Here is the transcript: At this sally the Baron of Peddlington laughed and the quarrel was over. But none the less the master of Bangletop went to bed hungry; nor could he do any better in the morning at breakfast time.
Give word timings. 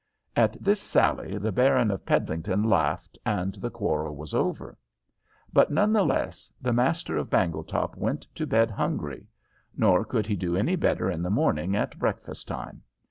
At 0.35 0.53
this 0.59 0.81
sally 0.81 1.37
the 1.37 1.51
Baron 1.51 1.91
of 1.91 2.07
Peddlington 2.07 2.63
laughed 2.67 3.19
and 3.23 3.53
the 3.53 3.69
quarrel 3.69 4.15
was 4.15 4.33
over. 4.33 4.75
But 5.53 5.69
none 5.69 5.93
the 5.93 6.01
less 6.03 6.51
the 6.59 6.73
master 6.73 7.17
of 7.17 7.29
Bangletop 7.29 7.95
went 7.97 8.21
to 8.33 8.47
bed 8.47 8.71
hungry; 8.71 9.27
nor 9.77 10.03
could 10.03 10.25
he 10.25 10.35
do 10.35 10.55
any 10.57 10.75
better 10.75 11.11
in 11.11 11.21
the 11.21 11.29
morning 11.29 11.75
at 11.75 11.99
breakfast 11.99 12.47
time. 12.47 12.81